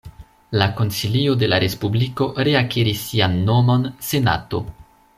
La 0.61 0.67
Konsilio 0.79 1.35
de 1.43 1.49
la 1.53 1.59
Respubliko 1.65 2.29
reakiris 2.49 3.05
sian 3.13 3.39
nomon 3.51 3.87
Senato. 4.11 4.65